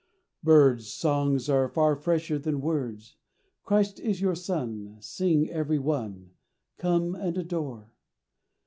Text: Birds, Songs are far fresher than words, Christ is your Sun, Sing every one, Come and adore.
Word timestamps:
Birds, 0.41 0.87
Songs 0.87 1.47
are 1.47 1.67
far 1.69 1.95
fresher 1.95 2.39
than 2.39 2.59
words, 2.59 3.17
Christ 3.63 3.99
is 3.99 4.19
your 4.19 4.33
Sun, 4.33 4.97
Sing 4.99 5.47
every 5.47 5.77
one, 5.77 6.31
Come 6.79 7.13
and 7.13 7.37
adore. 7.37 7.91